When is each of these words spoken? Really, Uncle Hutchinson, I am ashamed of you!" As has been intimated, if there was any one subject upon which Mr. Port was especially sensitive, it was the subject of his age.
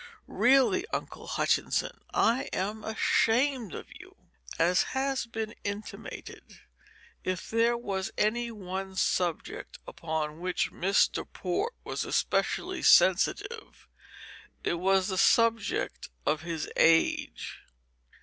Really, 0.25 0.83
Uncle 0.87 1.27
Hutchinson, 1.27 2.01
I 2.11 2.45
am 2.53 2.83
ashamed 2.83 3.75
of 3.75 3.85
you!" 3.99 4.15
As 4.57 4.81
has 4.97 5.27
been 5.27 5.53
intimated, 5.63 6.61
if 7.23 7.51
there 7.51 7.77
was 7.77 8.09
any 8.17 8.49
one 8.49 8.95
subject 8.95 9.77
upon 9.85 10.39
which 10.39 10.71
Mr. 10.71 11.23
Port 11.31 11.75
was 11.83 12.03
especially 12.03 12.81
sensitive, 12.81 13.87
it 14.63 14.79
was 14.79 15.07
the 15.09 15.19
subject 15.19 16.09
of 16.25 16.41
his 16.41 16.67
age. 16.77 17.59